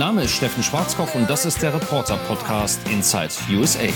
Name 0.00 0.22
ist 0.22 0.30
Steffen 0.30 0.62
Schwarzkopf 0.62 1.14
und 1.14 1.28
das 1.28 1.44
ist 1.44 1.60
der 1.60 1.74
Reporter-Podcast 1.74 2.88
Inside 2.88 3.28
USA. 3.54 3.88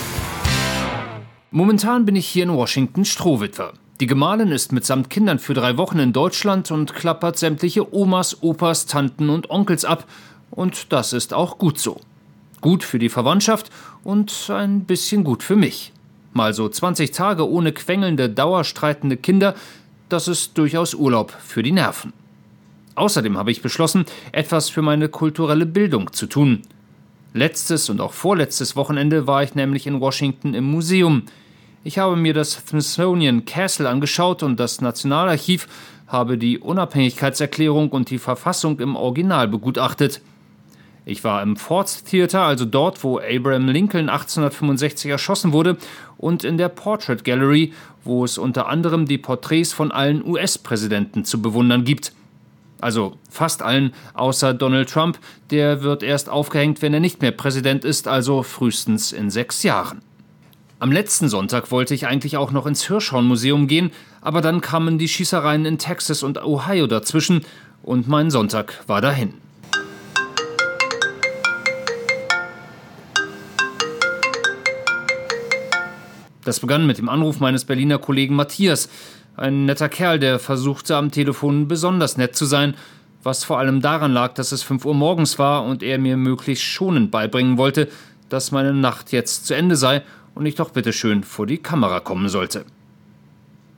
Momentan 1.50 2.04
bin 2.04 2.14
ich 2.14 2.26
hier 2.26 2.42
in 2.42 2.52
Washington 2.52 3.06
Strohwitwer. 3.06 3.72
Die 4.00 4.06
Gemahlin 4.06 4.52
ist 4.52 4.70
mitsamt 4.70 5.08
Kindern 5.08 5.38
für 5.38 5.54
drei 5.54 5.78
Wochen 5.78 5.98
in 5.98 6.12
Deutschland 6.12 6.70
und 6.70 6.94
klappert 6.94 7.38
sämtliche 7.38 7.94
Omas, 7.94 8.42
Opas, 8.42 8.84
Tanten 8.84 9.30
und 9.30 9.48
Onkels 9.48 9.86
ab. 9.86 10.04
Und 10.50 10.92
das 10.92 11.14
ist 11.14 11.32
auch 11.32 11.56
gut 11.56 11.78
so. 11.78 12.02
Gut 12.60 12.84
für 12.84 12.98
die 12.98 13.08
Verwandtschaft 13.08 13.70
und 14.02 14.50
ein 14.50 14.84
bisschen 14.84 15.24
gut 15.24 15.42
für 15.42 15.56
mich. 15.56 15.90
Mal 16.34 16.52
so 16.52 16.68
20 16.68 17.12
Tage 17.12 17.48
ohne 17.48 17.72
quengelnde, 17.72 18.28
dauerstreitende 18.28 19.16
Kinder, 19.16 19.54
das 20.10 20.28
ist 20.28 20.58
durchaus 20.58 20.92
Urlaub 20.92 21.32
für 21.42 21.62
die 21.62 21.72
Nerven. 21.72 22.12
Außerdem 22.94 23.36
habe 23.36 23.50
ich 23.50 23.62
beschlossen, 23.62 24.04
etwas 24.32 24.68
für 24.68 24.82
meine 24.82 25.08
kulturelle 25.08 25.66
Bildung 25.66 26.12
zu 26.12 26.26
tun. 26.26 26.62
Letztes 27.32 27.90
und 27.90 28.00
auch 28.00 28.12
vorletztes 28.12 28.76
Wochenende 28.76 29.26
war 29.26 29.42
ich 29.42 29.56
nämlich 29.56 29.86
in 29.86 30.00
Washington 30.00 30.54
im 30.54 30.64
Museum. 30.64 31.24
Ich 31.82 31.98
habe 31.98 32.16
mir 32.16 32.32
das 32.32 32.52
Smithsonian 32.52 33.44
Castle 33.44 33.88
angeschaut 33.88 34.42
und 34.42 34.60
das 34.60 34.80
Nationalarchiv, 34.80 35.66
habe 36.06 36.38
die 36.38 36.58
Unabhängigkeitserklärung 36.58 37.88
und 37.90 38.10
die 38.10 38.18
Verfassung 38.18 38.78
im 38.78 38.94
Original 38.94 39.48
begutachtet. 39.48 40.20
Ich 41.06 41.24
war 41.24 41.42
im 41.42 41.56
Ford 41.56 42.06
Theater, 42.06 42.42
also 42.42 42.64
dort, 42.64 43.04
wo 43.04 43.18
Abraham 43.18 43.68
Lincoln 43.68 44.08
1865 44.08 45.10
erschossen 45.10 45.52
wurde, 45.52 45.76
und 46.16 46.44
in 46.44 46.56
der 46.56 46.70
Portrait 46.70 47.24
Gallery, 47.24 47.72
wo 48.04 48.24
es 48.24 48.38
unter 48.38 48.68
anderem 48.68 49.06
die 49.06 49.18
Porträts 49.18 49.72
von 49.72 49.92
allen 49.92 50.24
US-Präsidenten 50.24 51.24
zu 51.24 51.42
bewundern 51.42 51.84
gibt. 51.84 52.12
Also 52.84 53.16
fast 53.30 53.62
allen, 53.62 53.94
außer 54.12 54.52
Donald 54.52 54.90
Trump, 54.90 55.18
der 55.50 55.82
wird 55.82 56.02
erst 56.02 56.28
aufgehängt, 56.28 56.82
wenn 56.82 56.92
er 56.92 57.00
nicht 57.00 57.22
mehr 57.22 57.30
Präsident 57.30 57.82
ist, 57.82 58.06
also 58.06 58.42
frühestens 58.42 59.10
in 59.10 59.30
sechs 59.30 59.62
Jahren. 59.62 60.02
Am 60.80 60.92
letzten 60.92 61.30
Sonntag 61.30 61.70
wollte 61.70 61.94
ich 61.94 62.06
eigentlich 62.06 62.36
auch 62.36 62.50
noch 62.50 62.66
ins 62.66 62.86
Hirschhorn-Museum 62.86 63.68
gehen, 63.68 63.90
aber 64.20 64.42
dann 64.42 64.60
kamen 64.60 64.98
die 64.98 65.08
Schießereien 65.08 65.64
in 65.64 65.78
Texas 65.78 66.22
und 66.22 66.44
Ohio 66.44 66.86
dazwischen 66.86 67.46
und 67.82 68.06
mein 68.06 68.30
Sonntag 68.30 68.82
war 68.86 69.00
dahin. 69.00 69.32
Das 76.44 76.60
begann 76.60 76.86
mit 76.86 76.98
dem 76.98 77.08
Anruf 77.08 77.40
meines 77.40 77.64
Berliner 77.64 77.96
Kollegen 77.98 78.34
Matthias. 78.34 78.90
Ein 79.36 79.66
netter 79.66 79.88
Kerl, 79.88 80.20
der 80.20 80.38
versuchte 80.38 80.96
am 80.96 81.10
Telefon 81.10 81.66
besonders 81.66 82.16
nett 82.16 82.36
zu 82.36 82.44
sein, 82.44 82.74
was 83.24 83.42
vor 83.42 83.58
allem 83.58 83.80
daran 83.80 84.12
lag, 84.12 84.34
dass 84.34 84.52
es 84.52 84.62
5 84.62 84.84
Uhr 84.84 84.94
morgens 84.94 85.38
war 85.38 85.64
und 85.64 85.82
er 85.82 85.98
mir 85.98 86.16
möglichst 86.16 86.64
schonend 86.64 87.10
beibringen 87.10 87.58
wollte, 87.58 87.88
dass 88.28 88.52
meine 88.52 88.72
Nacht 88.72 89.12
jetzt 89.12 89.46
zu 89.46 89.54
Ende 89.54 89.76
sei 89.76 90.02
und 90.34 90.46
ich 90.46 90.54
doch 90.54 90.70
bitteschön 90.70 91.24
vor 91.24 91.46
die 91.46 91.58
Kamera 91.58 92.00
kommen 92.00 92.28
sollte. 92.28 92.64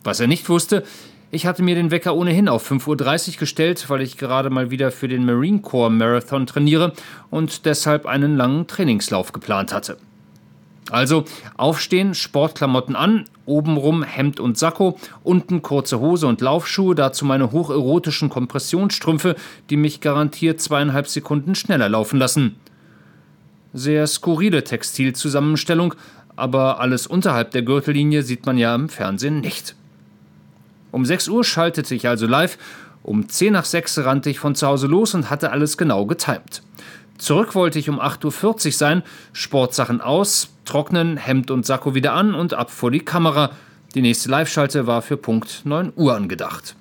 Was 0.04 0.20
er 0.20 0.26
nicht 0.26 0.48
wusste, 0.48 0.84
ich 1.30 1.46
hatte 1.46 1.62
mir 1.62 1.74
den 1.74 1.90
Wecker 1.90 2.14
ohnehin 2.14 2.48
auf 2.48 2.70
5.30 2.70 3.32
Uhr 3.32 3.36
gestellt, 3.38 3.88
weil 3.88 4.02
ich 4.02 4.18
gerade 4.18 4.50
mal 4.50 4.70
wieder 4.70 4.92
für 4.92 5.08
den 5.08 5.24
Marine 5.24 5.60
Corps 5.60 5.90
Marathon 5.90 6.46
trainiere 6.46 6.92
und 7.30 7.64
deshalb 7.64 8.06
einen 8.06 8.36
langen 8.36 8.66
Trainingslauf 8.66 9.32
geplant 9.32 9.72
hatte. 9.72 9.96
Also 10.90 11.24
aufstehen, 11.56 12.14
Sportklamotten 12.14 12.94
an, 12.94 13.24
obenrum 13.44 14.04
Hemd 14.04 14.38
und 14.38 14.56
Sakko, 14.56 14.98
unten 15.24 15.60
kurze 15.62 15.98
Hose 15.98 16.28
und 16.28 16.40
Laufschuhe, 16.40 16.94
dazu 16.94 17.24
meine 17.24 17.50
hocherotischen 17.50 18.28
Kompressionsstrümpfe, 18.28 19.34
die 19.68 19.76
mich 19.76 20.00
garantiert 20.00 20.60
zweieinhalb 20.60 21.08
Sekunden 21.08 21.54
schneller 21.56 21.88
laufen 21.88 22.18
lassen. 22.18 22.56
Sehr 23.72 24.06
skurrile 24.06 24.62
Textilzusammenstellung, 24.62 25.94
aber 26.36 26.78
alles 26.80 27.06
unterhalb 27.06 27.50
der 27.50 27.62
Gürtellinie 27.62 28.22
sieht 28.22 28.46
man 28.46 28.56
ja 28.56 28.74
im 28.74 28.88
Fernsehen 28.88 29.40
nicht. 29.40 29.74
Um 30.92 31.04
6 31.04 31.28
Uhr 31.28 31.42
schaltete 31.42 31.94
ich 31.94 32.06
also 32.06 32.26
live, 32.26 32.58
um 33.02 33.28
10 33.28 33.52
nach 33.52 33.64
6 33.64 33.98
rannte 33.98 34.30
ich 34.30 34.38
von 34.38 34.54
zu 34.54 34.66
Hause 34.66 34.86
los 34.86 35.14
und 35.14 35.30
hatte 35.30 35.50
alles 35.50 35.76
genau 35.76 36.06
getimt. 36.06 36.62
Zurück 37.18 37.54
wollte 37.54 37.78
ich 37.78 37.88
um 37.88 38.00
8.40 38.00 38.66
Uhr 38.66 38.72
sein, 38.72 39.02
Sportsachen 39.32 40.00
aus, 40.00 40.50
trocknen, 40.66 41.16
Hemd 41.16 41.50
und 41.50 41.64
Sakko 41.64 41.94
wieder 41.94 42.12
an 42.12 42.34
und 42.34 42.54
ab 42.54 42.70
vor 42.70 42.90
die 42.90 43.00
Kamera. 43.00 43.50
Die 43.94 44.02
nächste 44.02 44.28
Live-Schalte 44.28 44.86
war 44.86 45.00
für 45.00 45.16
Punkt 45.16 45.62
9 45.64 45.92
Uhr 45.96 46.14
angedacht. 46.14 46.76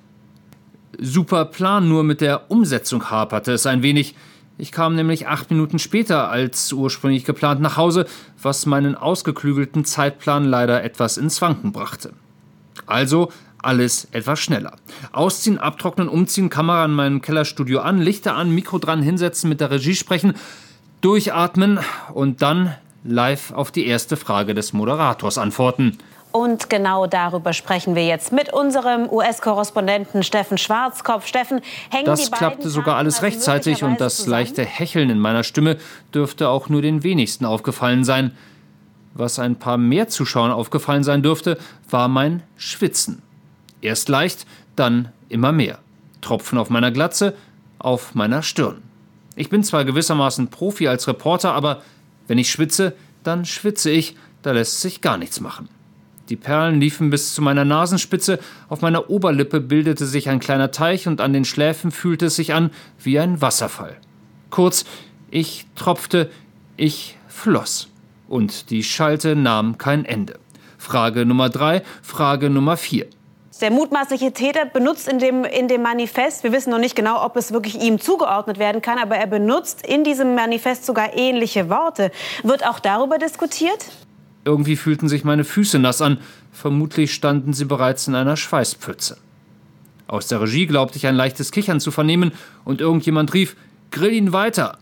Super 0.98 1.46
Plan, 1.46 1.88
nur 1.88 2.04
mit 2.04 2.20
der 2.20 2.50
Umsetzung 2.50 3.10
haperte 3.10 3.52
es 3.52 3.66
ein 3.66 3.82
wenig. 3.82 4.14
Ich 4.58 4.72
kam 4.72 4.94
nämlich 4.94 5.26
acht 5.26 5.50
Minuten 5.50 5.78
später 5.78 6.30
als 6.30 6.72
ursprünglich 6.72 7.24
geplant 7.24 7.60
nach 7.60 7.76
Hause, 7.76 8.06
was 8.40 8.66
meinen 8.66 8.94
ausgeklügelten 8.94 9.84
Zeitplan 9.84 10.44
leider 10.44 10.82
etwas 10.82 11.18
ins 11.18 11.40
Wanken 11.42 11.72
brachte. 11.72 12.12
Also 12.86 13.30
alles 13.58 14.08
etwas 14.12 14.40
schneller. 14.40 14.76
Ausziehen, 15.12 15.58
abtrocknen, 15.58 16.08
umziehen, 16.08 16.48
Kamera 16.48 16.84
in 16.84 16.92
meinem 16.92 17.20
Kellerstudio 17.20 17.80
an, 17.80 17.98
Lichter 17.98 18.34
an, 18.34 18.54
Mikro 18.54 18.78
dran 18.78 19.02
hinsetzen, 19.02 19.50
mit 19.50 19.60
der 19.60 19.70
Regie 19.70 19.94
sprechen, 19.94 20.34
durchatmen 21.00 21.80
und 22.14 22.42
dann 22.42 22.74
live 23.06 23.52
auf 23.52 23.70
die 23.70 23.86
erste 23.86 24.16
Frage 24.16 24.54
des 24.54 24.72
Moderators 24.72 25.38
antworten. 25.38 25.98
Und 26.32 26.68
genau 26.68 27.06
darüber 27.06 27.54
sprechen 27.54 27.94
wir 27.94 28.06
jetzt 28.06 28.30
mit 28.30 28.52
unserem 28.52 29.08
US-Korrespondenten 29.10 30.22
Steffen 30.22 30.58
Schwarzkopf. 30.58 31.26
Steffen, 31.26 31.62
hängen 31.90 32.04
das 32.04 32.30
klappte 32.30 32.68
sogar 32.68 32.96
alles 32.96 33.16
also 33.16 33.26
rechtzeitig 33.26 33.82
und 33.82 34.00
das 34.02 34.16
zusammen? 34.16 34.32
leichte 34.32 34.62
Hecheln 34.62 35.08
in 35.08 35.18
meiner 35.18 35.44
Stimme 35.44 35.78
dürfte 36.12 36.50
auch 36.50 36.68
nur 36.68 36.82
den 36.82 37.02
wenigsten 37.02 37.46
aufgefallen 37.46 38.04
sein. 38.04 38.32
Was 39.14 39.38
ein 39.38 39.56
paar 39.56 39.78
mehr 39.78 40.08
Zuschauern 40.08 40.50
aufgefallen 40.50 41.04
sein 41.04 41.22
dürfte, 41.22 41.56
war 41.88 42.08
mein 42.08 42.42
Schwitzen. 42.58 43.22
Erst 43.80 44.10
leicht, 44.10 44.44
dann 44.74 45.12
immer 45.30 45.52
mehr. 45.52 45.78
Tropfen 46.20 46.58
auf 46.58 46.68
meiner 46.68 46.90
Glatze, 46.90 47.34
auf 47.78 48.14
meiner 48.14 48.42
Stirn. 48.42 48.82
Ich 49.36 49.48
bin 49.48 49.64
zwar 49.64 49.86
gewissermaßen 49.86 50.48
Profi 50.48 50.88
als 50.88 51.08
Reporter, 51.08 51.54
aber 51.54 51.82
wenn 52.26 52.38
ich 52.38 52.50
schwitze, 52.50 52.94
dann 53.22 53.44
schwitze 53.44 53.90
ich, 53.90 54.16
da 54.42 54.52
lässt 54.52 54.80
sich 54.80 55.00
gar 55.00 55.18
nichts 55.18 55.40
machen. 55.40 55.68
Die 56.28 56.36
Perlen 56.36 56.80
liefen 56.80 57.10
bis 57.10 57.34
zu 57.34 57.42
meiner 57.42 57.64
Nasenspitze, 57.64 58.40
auf 58.68 58.80
meiner 58.80 59.10
Oberlippe 59.10 59.60
bildete 59.60 60.06
sich 60.06 60.28
ein 60.28 60.40
kleiner 60.40 60.72
Teich 60.72 61.06
und 61.06 61.20
an 61.20 61.32
den 61.32 61.44
Schläfen 61.44 61.92
fühlte 61.92 62.26
es 62.26 62.36
sich 62.36 62.52
an 62.52 62.70
wie 63.02 63.18
ein 63.18 63.40
Wasserfall. 63.40 63.96
Kurz, 64.50 64.84
ich 65.30 65.66
tropfte, 65.76 66.30
ich 66.76 67.16
floss. 67.28 67.88
Und 68.28 68.70
die 68.70 68.82
Schalte 68.82 69.36
nahm 69.36 69.78
kein 69.78 70.04
Ende. 70.04 70.38
Frage 70.78 71.24
Nummer 71.24 71.48
drei, 71.48 71.82
Frage 72.02 72.50
Nummer 72.50 72.76
vier. 72.76 73.06
Der 73.62 73.70
mutmaßliche 73.70 74.32
Täter 74.32 74.66
benutzt 74.66 75.08
in 75.08 75.18
dem, 75.18 75.44
in 75.44 75.66
dem 75.66 75.80
Manifest, 75.80 76.44
wir 76.44 76.52
wissen 76.52 76.70
noch 76.70 76.78
nicht 76.78 76.94
genau, 76.94 77.24
ob 77.24 77.36
es 77.36 77.52
wirklich 77.52 77.80
ihm 77.80 77.98
zugeordnet 77.98 78.58
werden 78.58 78.82
kann, 78.82 78.98
aber 78.98 79.16
er 79.16 79.26
benutzt 79.26 79.86
in 79.86 80.04
diesem 80.04 80.34
Manifest 80.34 80.84
sogar 80.84 81.16
ähnliche 81.16 81.70
Worte. 81.70 82.10
Wird 82.42 82.66
auch 82.66 82.80
darüber 82.80 83.16
diskutiert? 83.16 83.86
Irgendwie 84.44 84.76
fühlten 84.76 85.08
sich 85.08 85.24
meine 85.24 85.44
Füße 85.44 85.78
nass 85.78 86.02
an. 86.02 86.18
Vermutlich 86.52 87.14
standen 87.14 87.54
sie 87.54 87.64
bereits 87.64 88.06
in 88.06 88.14
einer 88.14 88.36
Schweißpfütze. 88.36 89.16
Aus 90.06 90.28
der 90.28 90.42
Regie 90.42 90.66
glaubte 90.66 90.98
ich 90.98 91.06
ein 91.06 91.16
leichtes 91.16 91.50
Kichern 91.50 91.80
zu 91.80 91.90
vernehmen 91.90 92.32
und 92.64 92.82
irgendjemand 92.82 93.32
rief: 93.32 93.56
Grill 93.90 94.12
ihn 94.12 94.32
weiter! 94.34 94.76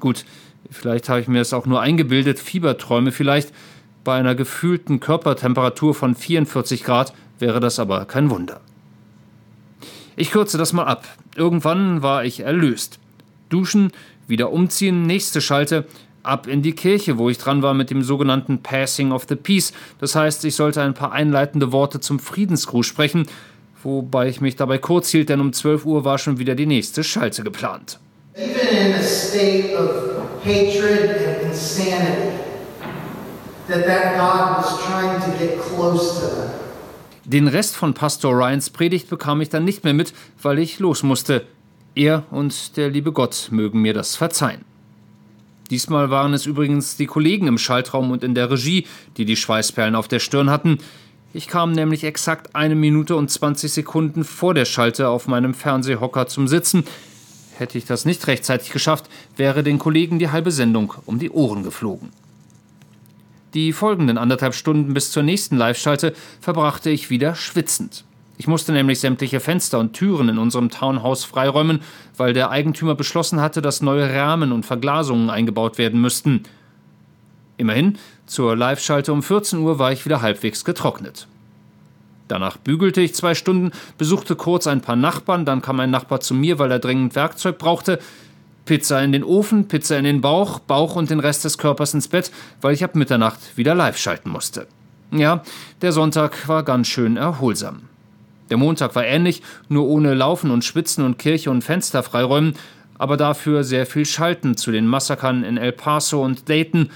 Gut, 0.00 0.24
vielleicht 0.70 1.10
habe 1.10 1.20
ich 1.20 1.28
mir 1.28 1.42
es 1.42 1.52
auch 1.52 1.66
nur 1.66 1.82
eingebildet, 1.82 2.38
Fieberträume 2.38 3.12
vielleicht. 3.12 3.52
Bei 4.02 4.16
einer 4.16 4.34
gefühlten 4.34 4.98
Körpertemperatur 5.00 5.94
von 5.94 6.14
44 6.14 6.84
Grad 6.84 7.12
wäre 7.38 7.60
das 7.60 7.78
aber 7.78 8.04
kein 8.04 8.30
Wunder. 8.30 8.60
Ich 10.16 10.30
kürze 10.30 10.56
das 10.56 10.72
mal 10.72 10.84
ab. 10.84 11.04
Irgendwann 11.34 12.02
war 12.02 12.24
ich 12.24 12.40
erlöst. 12.40 12.98
Duschen, 13.50 13.92
wieder 14.26 14.50
umziehen, 14.50 15.02
nächste 15.06 15.40
Schalte 15.40 15.84
ab 16.22 16.46
in 16.46 16.62
die 16.62 16.72
Kirche, 16.72 17.18
wo 17.18 17.30
ich 17.30 17.38
dran 17.38 17.62
war 17.62 17.74
mit 17.74 17.90
dem 17.90 18.02
sogenannten 18.02 18.62
Passing 18.62 19.12
of 19.12 19.26
the 19.28 19.36
Peace. 19.36 19.72
Das 20.00 20.14
heißt, 20.14 20.44
ich 20.44 20.56
sollte 20.56 20.82
ein 20.82 20.94
paar 20.94 21.12
einleitende 21.12 21.72
Worte 21.72 22.00
zum 22.00 22.18
Friedensgruß 22.18 22.86
sprechen, 22.86 23.26
wobei 23.82 24.28
ich 24.28 24.40
mich 24.40 24.56
dabei 24.56 24.78
kurz 24.78 25.10
hielt, 25.10 25.28
denn 25.28 25.40
um 25.40 25.52
12 25.52 25.84
Uhr 25.84 26.04
war 26.04 26.18
schon 26.18 26.38
wieder 26.38 26.54
die 26.54 26.66
nächste 26.66 27.04
Schalte 27.04 27.44
geplant. 27.44 27.98
Even 28.34 28.68
in 28.68 28.94
a 28.94 29.02
state 29.02 29.74
of 29.76 30.44
hatred 30.44 31.10
and 31.10 31.52
insanity, 31.52 32.32
that 33.68 33.86
that 33.86 34.16
God 34.16 34.58
was 34.58 34.84
trying 34.84 35.18
to 35.20 35.38
get 35.38 35.58
close 35.58 36.20
to 36.20 36.26
them. 36.26 36.55
Den 37.26 37.48
Rest 37.48 37.74
von 37.74 37.92
Pastor 37.92 38.32
Ryans 38.32 38.70
Predigt 38.70 39.10
bekam 39.10 39.40
ich 39.40 39.48
dann 39.48 39.64
nicht 39.64 39.82
mehr 39.82 39.94
mit, 39.94 40.14
weil 40.40 40.60
ich 40.60 40.78
los 40.78 41.02
musste. 41.02 41.44
Er 41.94 42.24
und 42.30 42.76
der 42.76 42.88
liebe 42.88 43.10
Gott 43.10 43.48
mögen 43.50 43.82
mir 43.82 43.94
das 43.94 44.14
verzeihen. 44.14 44.64
Diesmal 45.70 46.10
waren 46.10 46.34
es 46.34 46.46
übrigens 46.46 46.96
die 46.96 47.06
Kollegen 47.06 47.48
im 47.48 47.58
Schaltraum 47.58 48.12
und 48.12 48.22
in 48.22 48.36
der 48.36 48.50
Regie, 48.50 48.86
die 49.16 49.24
die 49.24 49.34
Schweißperlen 49.34 49.96
auf 49.96 50.06
der 50.06 50.20
Stirn 50.20 50.50
hatten. 50.50 50.78
Ich 51.32 51.48
kam 51.48 51.72
nämlich 51.72 52.04
exakt 52.04 52.54
eine 52.54 52.76
Minute 52.76 53.16
und 53.16 53.28
20 53.28 53.72
Sekunden 53.72 54.22
vor 54.22 54.54
der 54.54 54.64
Schalte 54.64 55.08
auf 55.08 55.26
meinem 55.26 55.52
Fernsehhocker 55.52 56.28
zum 56.28 56.46
Sitzen, 56.46 56.84
Hätte 57.58 57.78
ich 57.78 57.86
das 57.86 58.04
nicht 58.04 58.26
rechtzeitig 58.26 58.70
geschafft, 58.70 59.06
wäre 59.36 59.62
den 59.62 59.78
Kollegen 59.78 60.18
die 60.18 60.28
halbe 60.30 60.50
Sendung 60.50 60.92
um 61.06 61.18
die 61.18 61.30
Ohren 61.30 61.62
geflogen. 61.62 62.10
Die 63.54 63.72
folgenden 63.72 64.18
anderthalb 64.18 64.54
Stunden 64.54 64.94
bis 64.94 65.10
zur 65.10 65.22
nächsten 65.22 65.56
Live-Schalte 65.56 66.14
verbrachte 66.40 66.90
ich 66.90 67.10
wieder 67.10 67.34
schwitzend. 67.34 68.04
Ich 68.38 68.46
musste 68.46 68.72
nämlich 68.72 69.00
sämtliche 69.00 69.40
Fenster 69.40 69.78
und 69.78 69.94
Türen 69.94 70.28
in 70.28 70.38
unserem 70.38 70.68
Townhouse 70.68 71.24
freiräumen, 71.24 71.80
weil 72.16 72.32
der 72.32 72.50
Eigentümer 72.50 72.94
beschlossen 72.94 73.40
hatte, 73.40 73.62
dass 73.62 73.80
neue 73.80 74.12
Rahmen 74.12 74.52
und 74.52 74.66
Verglasungen 74.66 75.30
eingebaut 75.30 75.78
werden 75.78 76.00
müssten. 76.00 76.42
Immerhin, 77.56 77.96
zur 78.26 78.54
Live-Schalte 78.56 79.12
um 79.12 79.22
14 79.22 79.60
Uhr 79.60 79.78
war 79.78 79.92
ich 79.92 80.04
wieder 80.04 80.20
halbwegs 80.20 80.64
getrocknet. 80.64 81.26
Danach 82.28 82.56
bügelte 82.56 83.00
ich 83.00 83.14
zwei 83.14 83.34
Stunden, 83.34 83.70
besuchte 83.98 84.34
kurz 84.36 84.66
ein 84.66 84.80
paar 84.80 84.96
Nachbarn, 84.96 85.44
dann 85.44 85.62
kam 85.62 85.80
ein 85.80 85.90
Nachbar 85.90 86.20
zu 86.20 86.34
mir, 86.34 86.58
weil 86.58 86.72
er 86.72 86.80
dringend 86.80 87.14
Werkzeug 87.14 87.56
brauchte. 87.56 88.00
Pizza 88.66 89.02
in 89.02 89.12
den 89.12 89.24
Ofen, 89.24 89.68
Pizza 89.68 89.96
in 89.96 90.04
den 90.04 90.20
Bauch, 90.20 90.58
Bauch 90.58 90.96
und 90.96 91.08
den 91.08 91.20
Rest 91.20 91.44
des 91.44 91.56
Körpers 91.56 91.94
ins 91.94 92.08
Bett, 92.08 92.30
weil 92.60 92.74
ich 92.74 92.84
ab 92.84 92.94
Mitternacht 92.94 93.56
wieder 93.56 93.74
live 93.74 93.96
schalten 93.96 94.28
musste. 94.28 94.66
Ja, 95.10 95.42
der 95.80 95.92
Sonntag 95.92 96.46
war 96.48 96.62
ganz 96.62 96.88
schön 96.88 97.16
erholsam. 97.16 97.82
Der 98.50 98.58
Montag 98.58 98.94
war 98.94 99.06
ähnlich, 99.06 99.42
nur 99.68 99.86
ohne 99.86 100.14
Laufen 100.14 100.50
und 100.50 100.64
Schwitzen 100.64 101.04
und 101.04 101.18
Kirche 101.18 101.50
und 101.50 101.62
Fenster 101.62 102.02
freiräumen, 102.02 102.54
aber 102.98 103.16
dafür 103.16 103.64
sehr 103.64 103.86
viel 103.86 104.04
Schalten 104.04 104.56
zu 104.56 104.70
den 104.70 104.86
Massakern 104.86 105.44
in 105.44 105.56
El 105.56 105.72
Paso 105.72 106.22
und 106.22 106.48
Dayton 106.48 106.90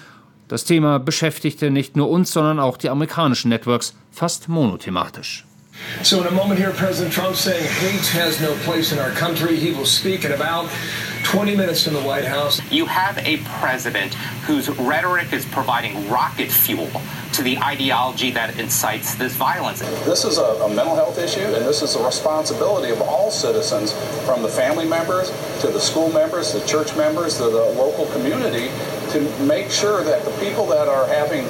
das 0.51 0.65
Thema 0.65 0.99
beschäftigte 0.99 1.71
nicht 1.71 1.97
nur 1.97 2.11
uns, 2.11 2.33
sondern 2.33 2.59
auch 2.59 2.77
die 2.77 2.89
amerikanischen 2.89 3.51
Networks 3.51 3.95
fast 4.11 4.49
monothematisch. 4.49 5.45
So 6.03 6.21
in 6.21 6.27
a 6.27 6.31
moment 6.33 6.59
here, 6.59 6.73
President 6.73 7.15
Trump 7.15 7.37
saying 7.37 7.65
hate 7.65 8.21
has 8.21 8.41
no 8.41 8.55
place 8.65 8.91
in 8.91 8.99
our 8.99 9.15
country. 9.15 9.57
He 9.57 9.73
will 9.73 9.87
speak 9.87 10.25
in 10.25 10.33
about 10.33 10.69
20 11.31 11.55
minutes 11.55 11.87
in 11.87 11.95
the 11.95 12.01
White 12.01 12.25
House. 12.25 12.61
You 12.73 12.87
have 12.87 13.17
a 13.19 13.37
president 13.61 14.15
whose 14.49 14.69
rhetoric 14.69 15.33
is 15.33 15.47
providing 15.47 16.11
rocket 16.11 16.51
fuel 16.51 16.91
to 17.35 17.43
the 17.45 17.57
ideology 17.59 18.33
that 18.33 18.59
incites 18.59 19.15
this 19.15 19.37
violence. 19.37 19.79
This 19.79 20.25
is 20.25 20.39
a, 20.39 20.43
a 20.43 20.75
mental 20.75 20.97
health 20.97 21.19
issue, 21.19 21.39
and 21.39 21.65
this 21.65 21.83
is 21.83 21.95
a 21.95 22.05
responsibility 22.05 22.91
of 22.91 23.01
all 23.01 23.31
citizens, 23.31 23.93
from 24.27 24.43
the 24.43 24.49
family 24.49 24.89
members 24.89 25.31
to 25.61 25.69
the 25.69 25.79
school 25.79 26.13
members, 26.13 26.53
the 26.53 26.67
church 26.67 26.97
members, 26.97 27.37
to 27.37 27.45
the 27.45 27.65
local 27.79 28.07
community, 28.07 28.67
to 29.13 29.21
make 29.45 29.71
sure 29.71 30.03
that 30.03 30.25
the 30.25 30.33
people 30.45 30.67
that 30.67 30.89
are 30.89 31.07
having 31.07 31.47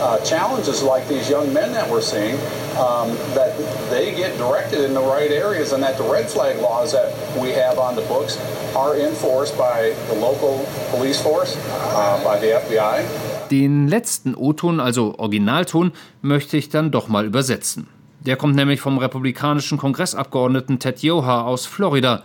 uh, 0.00 0.18
challenges 0.24 0.82
like 0.82 1.06
these 1.06 1.28
young 1.28 1.52
men 1.52 1.72
that 1.72 1.90
we're 1.90 2.00
seeing, 2.00 2.38
um, 2.78 3.10
that 3.34 3.52
they 3.90 4.14
get 4.14 4.36
directed 4.38 4.84
in 4.84 4.94
the 4.94 5.00
right 5.00 5.30
areas 5.30 5.72
and 5.72 5.82
that 5.82 5.96
the 5.98 6.04
red 6.04 6.30
flag 6.30 6.58
laws 6.60 6.92
that 6.92 7.12
we 7.36 7.50
have 7.52 7.78
on 7.78 7.96
the 7.96 8.02
books 8.02 8.38
are 8.74 8.96
enforced 8.96 9.56
by 9.58 9.94
the 10.08 10.14
local 10.14 10.64
police 10.90 11.20
force, 11.20 11.56
uh, 11.56 12.22
by 12.24 12.38
the 12.38 12.52
FBI. 12.52 13.04
Den 13.50 13.88
letzten 13.88 14.34
O-Ton, 14.34 14.78
also 14.80 15.14
Originalton, 15.18 15.92
möchte 16.22 16.56
ich 16.56 16.68
dann 16.68 16.90
doch 16.90 17.08
mal 17.08 17.24
übersetzen. 17.24 17.88
Der 18.20 18.36
kommt 18.36 18.56
nämlich 18.56 18.80
vom 18.80 18.98
republikanischen 18.98 19.78
Kongressabgeordneten 19.78 20.78
Ted 20.78 21.02
Yoha 21.02 21.42
aus 21.42 21.66
Florida. 21.66 22.24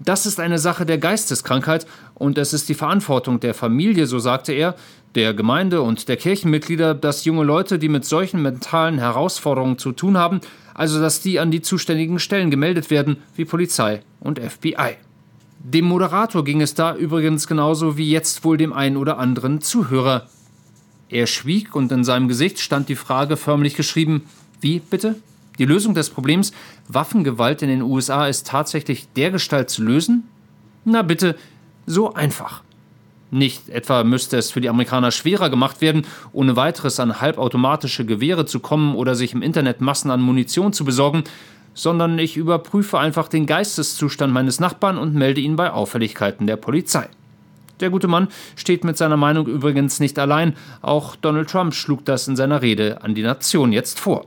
Das 0.00 0.26
ist 0.26 0.38
eine 0.38 0.60
Sache 0.60 0.86
der 0.86 0.98
Geisteskrankheit 0.98 1.84
und 2.14 2.38
es 2.38 2.52
ist 2.52 2.68
die 2.68 2.74
Verantwortung 2.74 3.40
der 3.40 3.52
Familie, 3.52 4.06
so 4.06 4.20
sagte 4.20 4.52
er, 4.52 4.76
der 5.16 5.34
Gemeinde 5.34 5.82
und 5.82 6.08
der 6.08 6.16
Kirchenmitglieder, 6.16 6.94
dass 6.94 7.24
junge 7.24 7.42
Leute, 7.42 7.80
die 7.80 7.88
mit 7.88 8.04
solchen 8.04 8.40
mentalen 8.40 8.98
Herausforderungen 8.98 9.76
zu 9.76 9.90
tun 9.90 10.16
haben, 10.16 10.40
also 10.72 11.00
dass 11.00 11.20
die 11.20 11.40
an 11.40 11.50
die 11.50 11.62
zuständigen 11.62 12.20
Stellen 12.20 12.52
gemeldet 12.52 12.90
werden, 12.90 13.16
wie 13.34 13.44
Polizei 13.44 14.02
und 14.20 14.38
FBI. 14.38 14.96
Dem 15.58 15.86
Moderator 15.86 16.44
ging 16.44 16.60
es 16.60 16.74
da 16.74 16.94
übrigens 16.94 17.48
genauso 17.48 17.96
wie 17.96 18.08
jetzt 18.08 18.44
wohl 18.44 18.56
dem 18.56 18.72
einen 18.72 18.96
oder 18.96 19.18
anderen 19.18 19.60
Zuhörer. 19.60 20.28
Er 21.08 21.26
schwieg 21.26 21.74
und 21.74 21.90
in 21.90 22.04
seinem 22.04 22.28
Gesicht 22.28 22.60
stand 22.60 22.88
die 22.88 22.94
Frage 22.94 23.36
förmlich 23.36 23.74
geschrieben: 23.74 24.26
Wie 24.60 24.78
bitte? 24.78 25.16
Die 25.58 25.64
Lösung 25.64 25.94
des 25.94 26.10
Problems 26.10 26.52
Waffengewalt 26.88 27.62
in 27.62 27.68
den 27.68 27.82
USA 27.82 28.26
ist 28.26 28.46
tatsächlich 28.46 29.08
dergestalt 29.14 29.70
zu 29.70 29.82
lösen? 29.82 30.28
Na 30.84 31.02
bitte, 31.02 31.36
so 31.86 32.14
einfach. 32.14 32.62
Nicht 33.30 33.68
etwa 33.68 34.04
müsste 34.04 34.38
es 34.38 34.50
für 34.50 34.60
die 34.60 34.70
Amerikaner 34.70 35.10
schwerer 35.10 35.50
gemacht 35.50 35.80
werden, 35.80 36.06
ohne 36.32 36.56
weiteres 36.56 36.98
an 36.98 37.20
halbautomatische 37.20 38.06
Gewehre 38.06 38.46
zu 38.46 38.60
kommen 38.60 38.94
oder 38.94 39.14
sich 39.14 39.34
im 39.34 39.42
Internet 39.42 39.80
Massen 39.80 40.10
an 40.10 40.22
Munition 40.22 40.72
zu 40.72 40.84
besorgen, 40.84 41.24
sondern 41.74 42.18
ich 42.18 42.36
überprüfe 42.36 42.98
einfach 42.98 43.28
den 43.28 43.46
Geisteszustand 43.46 44.32
meines 44.32 44.60
Nachbarn 44.60 44.96
und 44.96 45.14
melde 45.14 45.40
ihn 45.40 45.56
bei 45.56 45.70
Auffälligkeiten 45.70 46.46
der 46.46 46.56
Polizei. 46.56 47.08
Der 47.80 47.90
gute 47.90 48.08
Mann 48.08 48.28
steht 48.56 48.82
mit 48.82 48.96
seiner 48.96 49.16
Meinung 49.16 49.46
übrigens 49.46 50.00
nicht 50.00 50.18
allein, 50.18 50.56
auch 50.80 51.14
Donald 51.14 51.50
Trump 51.50 51.74
schlug 51.74 52.04
das 52.04 52.26
in 52.28 52.34
seiner 52.34 52.62
Rede 52.62 53.02
an 53.02 53.14
die 53.14 53.22
Nation 53.22 53.72
jetzt 53.72 54.00
vor. 54.00 54.26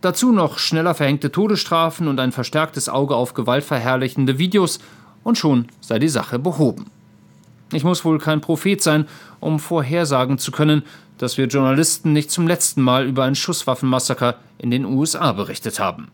Dazu 0.00 0.32
noch 0.32 0.58
schneller 0.58 0.94
verhängte 0.94 1.30
Todesstrafen 1.30 2.08
und 2.08 2.18
ein 2.20 2.32
verstärktes 2.32 2.88
Auge 2.88 3.16
auf 3.16 3.34
gewaltverherrlichende 3.34 4.38
Videos, 4.38 4.78
und 5.22 5.36
schon 5.36 5.66
sei 5.80 5.98
die 5.98 6.08
Sache 6.08 6.38
behoben. 6.38 6.86
Ich 7.72 7.84
muss 7.84 8.04
wohl 8.04 8.18
kein 8.18 8.40
Prophet 8.40 8.82
sein, 8.82 9.06
um 9.38 9.60
vorhersagen 9.60 10.38
zu 10.38 10.50
können, 10.50 10.82
dass 11.18 11.36
wir 11.36 11.46
Journalisten 11.46 12.12
nicht 12.12 12.30
zum 12.30 12.48
letzten 12.48 12.82
Mal 12.82 13.06
über 13.06 13.24
ein 13.24 13.34
Schusswaffenmassaker 13.34 14.36
in 14.58 14.70
den 14.70 14.84
USA 14.84 15.32
berichtet 15.32 15.78
haben. 15.78 16.08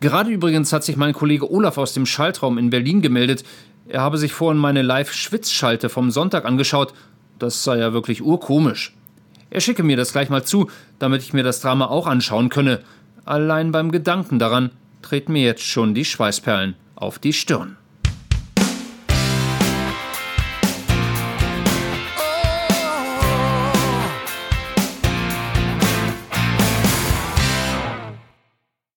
Gerade 0.00 0.30
übrigens 0.30 0.72
hat 0.72 0.84
sich 0.84 0.96
mein 0.96 1.12
Kollege 1.12 1.50
Olaf 1.50 1.76
aus 1.78 1.92
dem 1.92 2.06
Schaltraum 2.06 2.56
in 2.58 2.70
Berlin 2.70 3.02
gemeldet. 3.02 3.44
Er 3.88 4.00
habe 4.02 4.18
sich 4.18 4.32
vorhin 4.32 4.60
meine 4.60 4.82
Live-Schwitzschalte 4.82 5.88
vom 5.88 6.10
Sonntag 6.10 6.44
angeschaut. 6.44 6.94
Das 7.38 7.64
sei 7.64 7.78
ja 7.78 7.92
wirklich 7.92 8.22
urkomisch. 8.22 8.94
Er 9.50 9.60
schicke 9.60 9.82
mir 9.82 9.96
das 9.96 10.12
gleich 10.12 10.30
mal 10.30 10.44
zu, 10.44 10.70
damit 10.98 11.22
ich 11.22 11.32
mir 11.32 11.42
das 11.42 11.60
Drama 11.60 11.86
auch 11.86 12.06
anschauen 12.06 12.48
könne. 12.48 12.80
Allein 13.24 13.72
beim 13.72 13.90
Gedanken 13.90 14.38
daran 14.38 14.70
treten 15.02 15.32
mir 15.32 15.42
jetzt 15.42 15.64
schon 15.64 15.94
die 15.94 16.04
Schweißperlen 16.04 16.76
auf 16.94 17.18
die 17.18 17.32
Stirn. 17.32 17.76